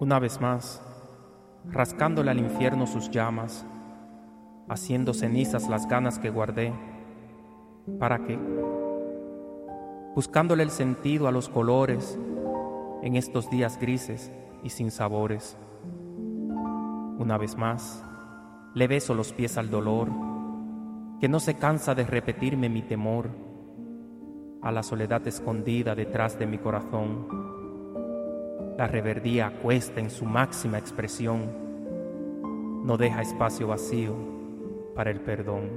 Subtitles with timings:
[0.00, 0.80] Una vez más,
[1.70, 3.66] rascándole al infierno sus llamas,
[4.66, 6.72] haciendo cenizas las ganas que guardé.
[7.98, 8.38] ¿Para qué?
[10.14, 12.18] Buscándole el sentido a los colores
[13.02, 14.32] en estos días grises
[14.64, 15.58] y sin sabores.
[17.18, 18.02] Una vez más,
[18.72, 20.08] le beso los pies al dolor,
[21.20, 23.28] que no se cansa de repetirme mi temor,
[24.62, 27.49] a la soledad escondida detrás de mi corazón.
[28.80, 31.42] La reverdía acuesta en su máxima expresión,
[32.82, 34.14] no deja espacio vacío
[34.94, 35.68] para el perdón.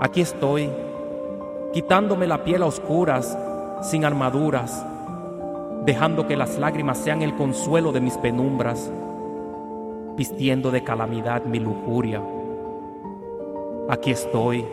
[0.00, 0.70] Aquí estoy,
[1.74, 3.36] quitándome la piel a oscuras,
[3.82, 4.86] sin armaduras,
[5.84, 8.90] dejando que las lágrimas sean el consuelo de mis penumbras
[10.16, 12.22] vistiendo de calamidad mi lujuria.
[13.90, 14.64] Aquí estoy,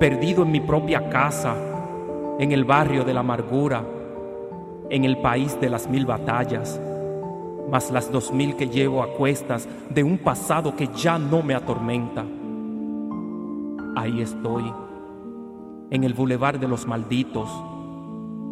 [0.00, 1.54] perdido en mi propia casa,
[2.38, 3.84] en el barrio de la amargura,
[4.92, 6.80] en el país de las mil batallas,
[7.70, 11.54] más las dos mil que llevo a cuestas de un pasado que ya no me
[11.54, 12.24] atormenta.
[13.96, 14.72] Ahí estoy,
[15.90, 17.48] en el bulevar de los malditos,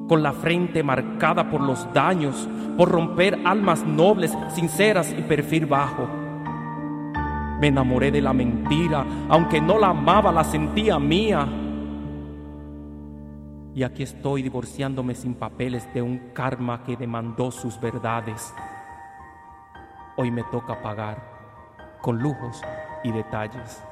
[0.09, 6.09] con la frente marcada por los daños, por romper almas nobles, sinceras y perfil bajo
[7.61, 11.47] me enamoré de la mentira, aunque no la amaba, la sentía mía.
[13.75, 18.53] Y aquí estoy divorciándome sin papeles de un karma que demandó sus verdades.
[20.17, 21.23] Hoy me toca pagar
[22.01, 22.61] con lujos
[23.05, 23.83] y detalles.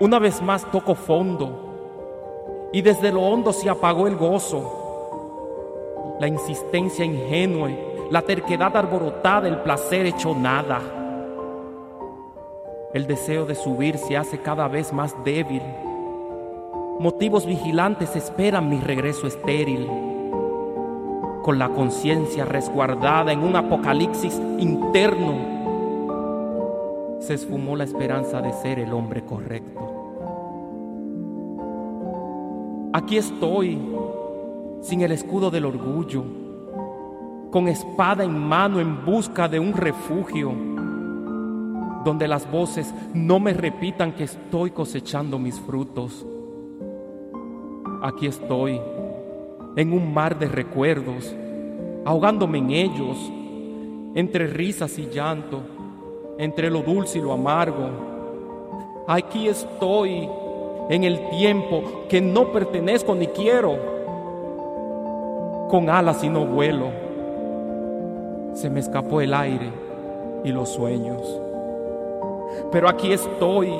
[0.00, 7.04] Una vez más toco fondo y desde lo hondo se apagó el gozo, la insistencia
[7.04, 7.70] ingenua
[8.10, 10.80] la terquedad arborotada, el placer hecho nada.
[12.94, 15.62] El deseo de subir se hace cada vez más débil.
[17.00, 19.88] Motivos vigilantes esperan mi regreso estéril.
[21.42, 25.34] Con la conciencia resguardada en un apocalipsis interno,
[27.18, 29.80] se esfumó la esperanza de ser el hombre correcto.
[32.92, 33.76] Aquí estoy,
[34.82, 36.22] sin el escudo del orgullo
[37.50, 40.52] con espada en mano en busca de un refugio
[42.04, 46.24] donde las voces no me repitan que estoy cosechando mis frutos.
[48.02, 48.80] Aquí estoy,
[49.76, 51.34] en un mar de recuerdos,
[52.04, 53.16] ahogándome en ellos,
[54.14, 55.62] entre risas y llanto,
[56.38, 59.04] entre lo dulce y lo amargo.
[59.08, 60.28] Aquí estoy,
[60.90, 63.78] en el tiempo que no pertenezco ni quiero,
[65.70, 67.04] con alas y no vuelo
[68.54, 69.70] se me escapó el aire
[70.44, 71.43] y los sueños.
[72.74, 73.72] Pero aquí estoy.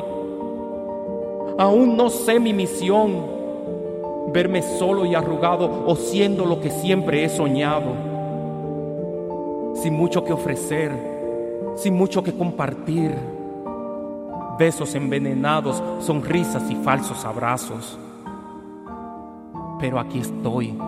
[1.59, 3.27] Aún no sé mi misión,
[4.33, 7.93] verme solo y arrugado o siendo lo que siempre he soñado.
[9.75, 10.93] Sin mucho que ofrecer,
[11.75, 13.13] sin mucho que compartir.
[14.61, 17.99] Besos envenenados, sonrisas y falsos abrazos.
[19.81, 20.79] Pero aquí estoy,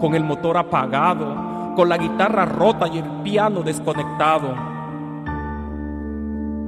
[0.00, 4.73] con el motor apagado con la guitarra rota y el piano desconectado,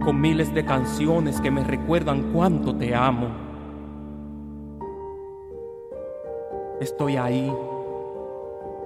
[0.06, 3.26] con miles de canciones que me recuerdan cuánto te amo.
[6.80, 7.52] Estoy ahí,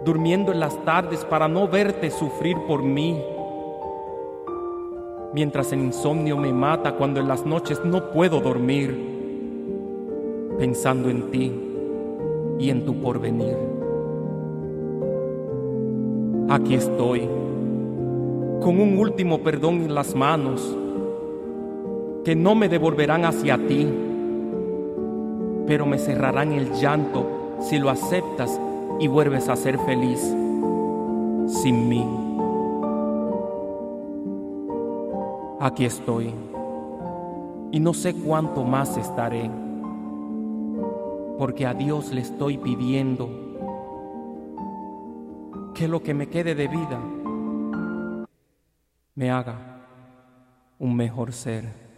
[0.02, 3.22] durmiendo en las tardes para no verte sufrir por mí,
[5.34, 8.98] mientras el insomnio me mata cuando en las noches no puedo dormir,
[10.58, 11.52] pensando en ti
[12.58, 13.58] y en tu porvenir
[16.48, 17.20] aquí estoy,
[18.60, 20.76] con un último perdón en las manos,
[22.24, 23.86] que no me devolverán hacia ti,
[25.66, 28.60] pero me cerrarán el llanto si lo aceptas
[28.98, 30.20] y vuelves a ser feliz
[31.62, 32.06] sin mí.
[35.60, 36.32] Aquí estoy
[37.72, 39.50] y no sé cuánto más estaré,
[41.38, 43.28] porque a Dios le estoy pidiendo
[45.74, 47.00] que lo que me quede de vida
[49.14, 49.56] me haga
[50.78, 51.89] un mejor ser.